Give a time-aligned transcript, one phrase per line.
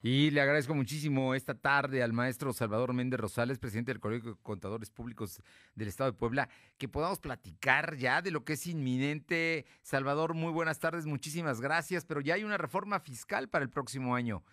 [0.00, 4.40] Y le agradezco muchísimo esta tarde al maestro Salvador Méndez Rosales, presidente del Colegio de
[4.42, 5.42] Contadores Públicos
[5.74, 9.64] del Estado de Puebla, que podamos platicar ya de lo que es inminente.
[9.82, 14.14] Salvador, muy buenas tardes, muchísimas gracias, pero ya hay una reforma fiscal para el próximo
[14.14, 14.44] año.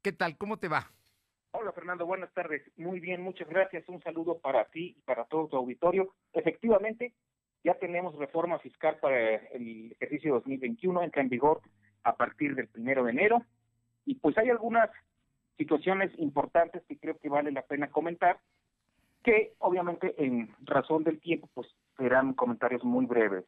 [0.00, 0.38] ¿Qué tal?
[0.38, 0.90] ¿Cómo te va?
[1.50, 2.62] Hola Fernando, buenas tardes.
[2.76, 3.86] Muy bien, muchas gracias.
[3.88, 6.14] Un saludo para ti y para todo tu auditorio.
[6.32, 7.12] Efectivamente,
[7.62, 11.60] ya tenemos reforma fiscal para el ejercicio 2021, entra en vigor
[12.04, 13.44] a partir del primero de enero
[14.06, 14.90] y pues hay algunas
[15.56, 18.40] situaciones importantes que creo que vale la pena comentar,
[19.22, 23.44] que obviamente en razón del tiempo pues serán comentarios muy breves.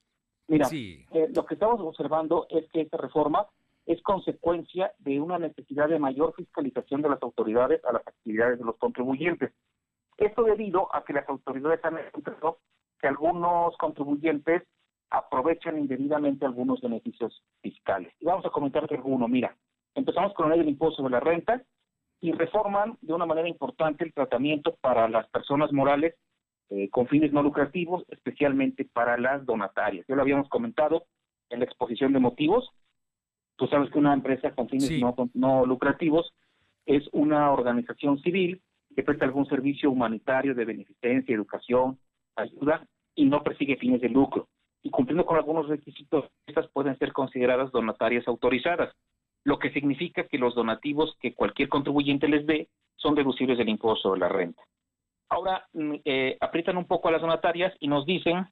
[0.48, 3.46] Mira, eh, lo que estamos observando es que esta reforma
[3.84, 8.64] es consecuencia de una necesidad de mayor fiscalización de las autoridades a las actividades de
[8.64, 9.52] los contribuyentes.
[10.16, 12.58] Esto debido a que las autoridades han encontrado
[13.00, 14.62] que algunos contribuyentes
[15.10, 18.12] aprovechan indebidamente algunos beneficios fiscales.
[18.20, 19.28] Y vamos a comentar alguno.
[19.28, 19.56] Mira,
[19.96, 21.62] Empezamos con la ley del impuesto sobre la renta
[22.20, 26.14] y reforman de una manera importante el tratamiento para las personas morales
[26.68, 30.04] eh, con fines no lucrativos, especialmente para las donatarias.
[30.06, 31.06] Ya lo habíamos comentado
[31.48, 32.68] en la exposición de motivos.
[33.56, 36.30] Tú sabes que una empresa con fines no, no lucrativos
[36.84, 38.60] es una organización civil
[38.94, 41.98] que presta algún servicio humanitario de beneficencia, educación,
[42.36, 44.48] ayuda y no persigue fines de lucro.
[44.82, 48.94] Y cumpliendo con algunos requisitos, estas pueden ser consideradas donatarias autorizadas
[49.46, 54.08] lo que significa que los donativos que cualquier contribuyente les dé son deducibles del impuesto
[54.08, 54.60] sobre la renta.
[55.28, 58.48] Ahora mm, eh, aprietan un poco a las donatarias y nos dicen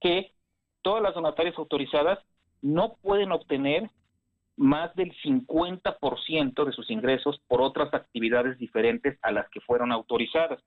[0.00, 0.32] que
[0.80, 2.18] todas las donatarias autorizadas
[2.62, 3.90] no pueden obtener
[4.56, 10.62] más del 50% de sus ingresos por otras actividades diferentes a las que fueron autorizadas.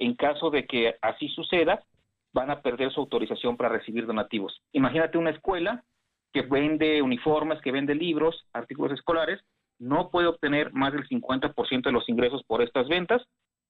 [0.00, 1.84] En caso de que así suceda,
[2.32, 4.60] van a perder su autorización para recibir donativos.
[4.72, 5.84] Imagínate una escuela
[6.34, 9.40] que vende uniformes, que vende libros, artículos escolares,
[9.78, 13.22] no puede obtener más del 50% de los ingresos por estas ventas.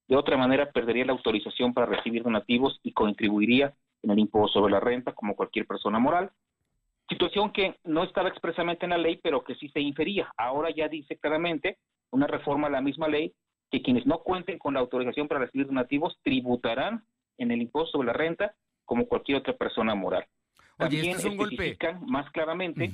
[0.08, 4.72] De otra manera, perdería la autorización para recibir donativos y contribuiría en el impuesto sobre
[4.72, 6.30] la renta como cualquier persona moral.
[7.06, 10.32] Situación que no estaba expresamente en la ley, pero que sí se infería.
[10.38, 11.76] Ahora ya dice claramente
[12.12, 13.34] una reforma a la misma ley
[13.70, 17.04] que quienes no cuenten con la autorización para recibir donativos tributarán
[17.36, 18.54] en el impuesto sobre la renta
[18.86, 20.24] como cualquier otra persona moral.
[20.76, 22.90] También especifican más claramente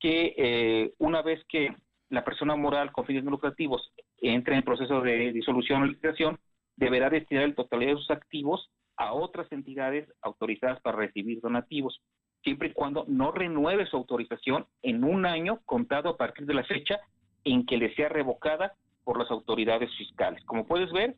[0.00, 1.74] que eh, una vez que
[2.08, 6.38] la persona moral con fines no lucrativos entre en el proceso de disolución o liquidación,
[6.76, 12.00] deberá destinar el totalidad de sus activos a otras entidades autorizadas para recibir donativos,
[12.42, 16.64] siempre y cuando no renueve su autorización en un año contado a partir de la
[16.64, 16.98] fecha
[17.44, 18.74] en que le sea revocada
[19.04, 20.44] por las autoridades fiscales.
[20.44, 21.16] Como puedes ver,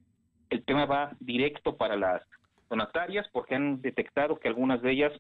[0.51, 2.23] el tema va directo para las
[2.69, 5.13] donatarias porque han detectado que algunas de ellas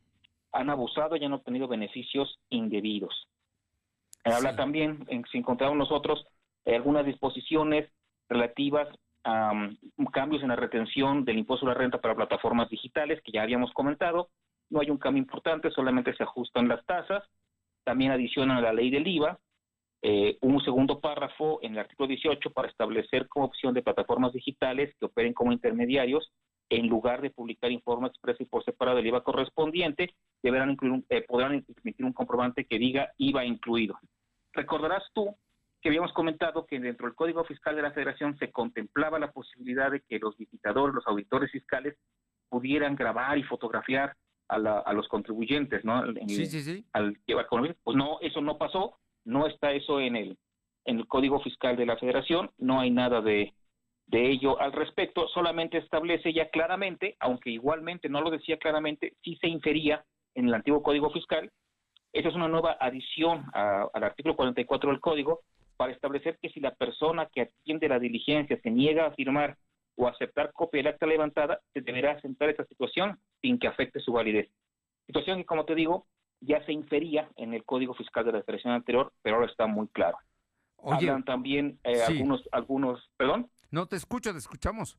[0.53, 3.29] han abusado y han obtenido beneficios indebidos.
[4.25, 6.25] Habla también, en, si encontramos nosotros,
[6.65, 7.91] eh, algunas disposiciones
[8.29, 8.89] relativas
[9.25, 13.33] a um, cambios en la retención del impuesto a la renta para plataformas digitales, que
[13.33, 14.29] ya habíamos comentado.
[14.69, 17.25] No hay un cambio importante, solamente se ajustan las tasas.
[17.85, 19.39] También adicionan a la ley del IVA
[20.03, 24.95] eh, un segundo párrafo en el artículo 18 para establecer como opción de plataformas digitales
[24.99, 26.33] que operen como intermediarios
[26.71, 31.25] en lugar de publicar informe expreso y por separado del IVA correspondiente, deberán incluir eh,
[31.27, 33.99] podrán emitir un comprobante que diga IVA incluido.
[34.53, 35.37] Recordarás tú
[35.83, 39.91] que habíamos comentado que dentro del Código Fiscal de la Federación se contemplaba la posibilidad
[39.91, 41.97] de que los visitadores, los auditores fiscales,
[42.49, 44.15] pudieran grabar y fotografiar
[44.49, 46.03] a, los contribuyentes, ¿no?
[46.27, 46.85] sí, sí, sí.
[46.93, 50.39] Al llevar Pues no, eso no pasó, no está eso en el,
[50.85, 53.55] en el Código Fiscal de la Federación, no hay nada de,
[54.11, 59.37] de ello al respecto, solamente establece ya claramente, aunque igualmente no lo decía claramente, sí
[59.41, 60.05] se infería
[60.35, 61.51] en el antiguo Código Fiscal.
[62.13, 65.43] Esa es una nueva adición al artículo 44 del Código
[65.77, 69.57] para establecer que si la persona que atiende la diligencia se niega a firmar
[69.97, 74.13] o aceptar copia del acta levantada, se deberá asentar esa situación sin que afecte su
[74.13, 74.51] validez.
[75.07, 76.07] Situación que, como te digo,
[76.41, 79.87] ya se infería en el Código Fiscal de la Federación anterior, pero ahora está muy
[79.89, 80.19] claro.
[80.83, 83.49] Hablan también eh, algunos, algunos, perdón.
[83.71, 84.99] No te escucho, te escuchamos.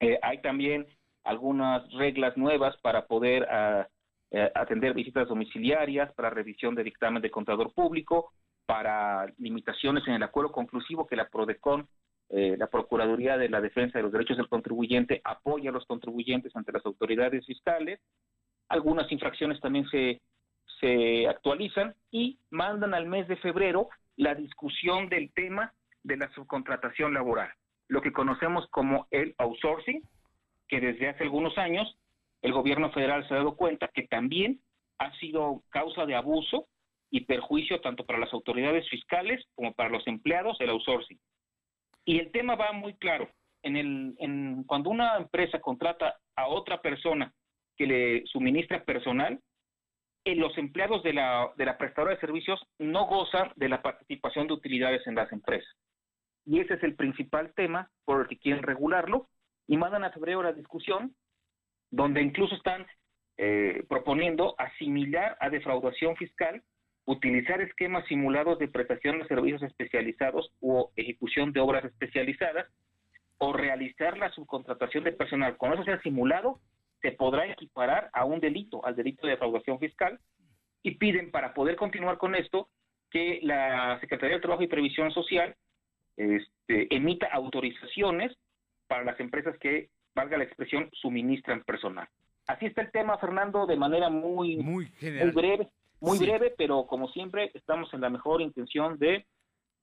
[0.00, 0.86] Eh, hay también
[1.24, 3.88] algunas reglas nuevas para poder ah,
[4.30, 8.32] eh, atender visitas domiciliarias, para revisión de dictamen de contador público,
[8.66, 11.88] para limitaciones en el acuerdo conclusivo que la PRODECON,
[12.30, 16.54] eh, la Procuraduría de la Defensa de los Derechos del Contribuyente, apoya a los contribuyentes
[16.56, 18.00] ante las autoridades fiscales.
[18.68, 20.20] Algunas infracciones también se,
[20.80, 25.72] se actualizan y mandan al mes de febrero la discusión del tema
[26.02, 27.52] de la subcontratación laboral
[27.92, 30.02] lo que conocemos como el outsourcing,
[30.66, 31.94] que desde hace algunos años
[32.40, 34.60] el gobierno federal se ha dado cuenta que también
[34.98, 36.68] ha sido causa de abuso
[37.10, 41.20] y perjuicio tanto para las autoridades fiscales como para los empleados el outsourcing.
[42.06, 43.28] Y el tema va muy claro.
[43.62, 47.30] En el, cuando una empresa contrata a otra persona
[47.76, 49.38] que le suministra personal,
[50.24, 54.46] en los empleados de la, de la prestadora de servicios no gozan de la participación
[54.46, 55.76] de utilidades en las empresas.
[56.44, 59.28] Y ese es el principal tema por el que quieren regularlo
[59.66, 61.14] y mandan a febrero la discusión
[61.90, 62.86] donde incluso están
[63.36, 66.62] eh, proponiendo asimilar a defraudación fiscal
[67.04, 72.66] utilizar esquemas simulados de prestación de servicios especializados o ejecución de obras especializadas
[73.38, 75.56] o realizar la subcontratación de personal.
[75.56, 76.60] Con eso sea simulado,
[77.00, 80.20] se podrá equiparar a un delito, al delito de defraudación fiscal,
[80.82, 82.68] y piden para poder continuar con esto
[83.10, 85.56] que la Secretaría de Trabajo y Previsión Social
[86.16, 88.36] este, emita autorizaciones
[88.86, 92.08] para las empresas que, valga la expresión, suministran personal.
[92.46, 94.92] Así está el tema, Fernando, de manera muy, muy,
[95.32, 95.70] breve,
[96.00, 99.26] muy breve, pero como siempre estamos en la mejor intención de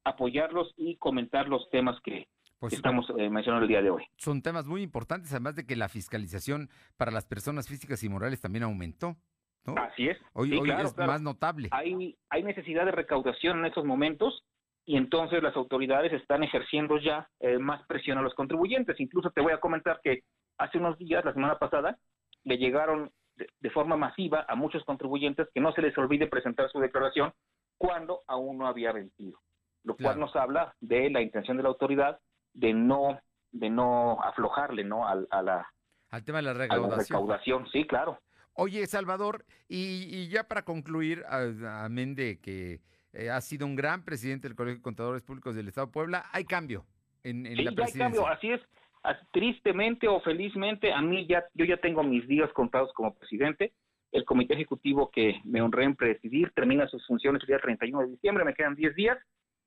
[0.03, 2.27] apoyarlos y comentar los temas que,
[2.59, 4.05] pues, estamos eh, mencionando el día de hoy.
[4.17, 8.41] Son temas muy importantes, además de que la fiscalización para las personas físicas y morales
[8.41, 9.15] también aumentó.
[9.75, 10.17] Así es.
[10.33, 11.69] Hoy, es más notable.
[11.71, 14.43] Hay, hay necesidad de recaudación en estos momentos
[14.85, 18.99] y entonces las autoridades están ejerciendo ya eh, más presión a los contribuyentes.
[18.99, 20.23] Incluso te voy a comentar que
[20.57, 21.97] hace unos días, la semana pasada,
[22.43, 26.79] le llegaron de, forma masiva a muchos contribuyentes que no se les olvide presentar su
[26.79, 27.33] declaración
[27.77, 29.39] cuando aún no había vencido,
[29.83, 32.19] lo cual nos habla de la intención de la autoridad
[32.53, 33.19] de no
[33.51, 35.67] de no aflojarle no al, a la
[36.09, 37.67] al tema de la recaudación.
[37.71, 38.19] sí, claro.
[38.53, 42.81] Oye, Salvador, y, ya para concluir, amén de que
[43.13, 46.25] eh, ha sido un gran presidente del Colegio de Contadores Públicos del Estado de Puebla,
[46.31, 46.85] hay cambio
[47.23, 48.05] en, en la presidencia.
[48.05, 48.61] hay cambio, así es
[49.31, 53.73] tristemente o felizmente, a mí ya, yo ya tengo mis días contados como presidente.
[54.11, 58.07] El comité ejecutivo que me honré en presidir termina sus funciones el día 31 de
[58.07, 59.17] diciembre, me quedan 10 días,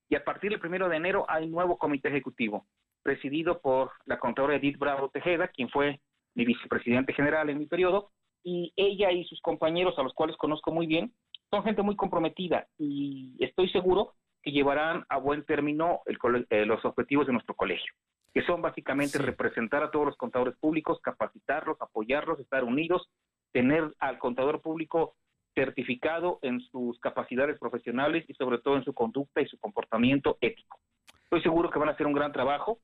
[0.09, 2.67] y a partir del primero de enero hay nuevo comité ejecutivo,
[3.03, 6.01] presidido por la contadora Edith Bravo Tejeda, quien fue
[6.35, 8.11] mi vicepresidente general en mi periodo,
[8.43, 11.13] y ella y sus compañeros, a los cuales conozco muy bien,
[11.53, 17.27] son gente muy comprometida y estoy seguro que llevarán a buen término eh, los objetivos
[17.27, 17.93] de nuestro colegio
[18.33, 23.07] que son básicamente representar a todos los contadores públicos, capacitarlos, apoyarlos, estar unidos,
[23.53, 25.15] tener al contador público
[25.55, 30.79] certificado en sus capacidades profesionales y sobre todo en su conducta y su comportamiento ético.
[31.25, 32.79] Estoy seguro que van a hacer un gran trabajo.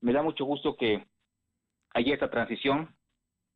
[0.00, 1.04] Me da mucho gusto que
[1.92, 2.94] haya esta transición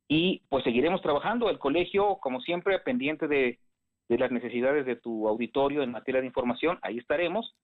[0.06, 1.48] y pues seguiremos trabajando.
[1.48, 3.58] El colegio, como siempre, pendiente de,
[4.08, 7.54] de las necesidades de tu auditorio en materia de información, ahí estaremos.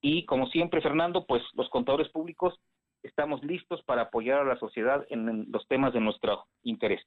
[0.00, 2.54] Y como siempre, Fernando, pues los contadores públicos
[3.02, 7.00] estamos listos para apoyar a la sociedad en los temas de nuestro interés.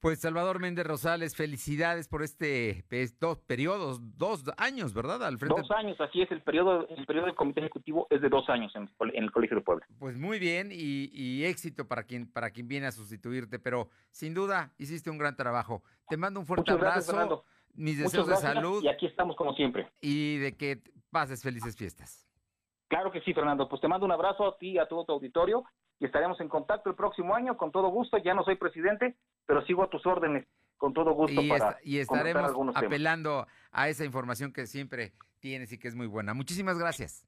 [0.00, 5.22] Pues Salvador Méndez Rosales, felicidades por este pues, dos periodos, dos años, ¿verdad?
[5.22, 5.60] Al frente...
[5.60, 8.72] Dos años, así es, el periodo, el periodo del comité ejecutivo es de dos años
[8.76, 9.86] en, el Colegio de Puebla.
[9.98, 14.72] Pues muy bien y, éxito para quien, para quien viene a sustituirte, pero sin duda
[14.78, 15.82] hiciste un gran trabajo.
[16.08, 17.44] Te mando un fuerte abrazo,
[17.74, 18.82] mis deseos de salud.
[18.82, 19.88] Y aquí estamos como siempre.
[20.00, 20.80] Y de que
[21.10, 22.26] pases felices fiestas.
[22.88, 23.68] Claro que sí, Fernando.
[23.68, 25.64] Pues te mando un abrazo a ti y a todo tu auditorio
[26.00, 28.18] y estaremos en contacto el próximo año con todo gusto.
[28.18, 30.46] Ya no soy presidente, pero sigo a tus órdenes
[30.76, 35.78] con todo gusto y para y estaremos apelando a esa información que siempre tienes y
[35.78, 36.32] que es muy buena.
[36.32, 37.26] Muchísimas gracias.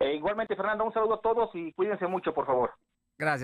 [0.00, 2.72] E igualmente, Fernando, un saludo a todos y cuídense mucho, por favor.
[3.16, 3.38] Gracias.